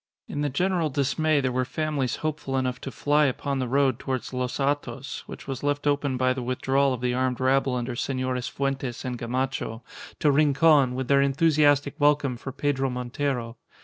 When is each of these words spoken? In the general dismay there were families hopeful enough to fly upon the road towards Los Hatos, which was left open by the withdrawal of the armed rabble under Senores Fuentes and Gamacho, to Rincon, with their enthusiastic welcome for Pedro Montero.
In 0.27 0.41
the 0.41 0.49
general 0.49 0.89
dismay 0.89 1.41
there 1.41 1.51
were 1.51 1.63
families 1.63 2.15
hopeful 2.25 2.57
enough 2.57 2.81
to 2.81 2.89
fly 2.89 3.25
upon 3.25 3.59
the 3.59 3.67
road 3.67 3.99
towards 3.99 4.33
Los 4.33 4.57
Hatos, 4.57 5.19
which 5.27 5.47
was 5.47 5.61
left 5.61 5.85
open 5.85 6.17
by 6.17 6.33
the 6.33 6.41
withdrawal 6.41 6.91
of 6.91 7.01
the 7.01 7.13
armed 7.13 7.39
rabble 7.39 7.75
under 7.75 7.95
Senores 7.95 8.47
Fuentes 8.47 9.05
and 9.05 9.19
Gamacho, 9.19 9.83
to 10.17 10.31
Rincon, 10.31 10.95
with 10.95 11.07
their 11.07 11.21
enthusiastic 11.21 11.93
welcome 11.99 12.35
for 12.35 12.51
Pedro 12.51 12.89
Montero. 12.89 13.57